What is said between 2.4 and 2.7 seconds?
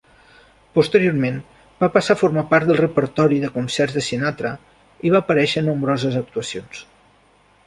part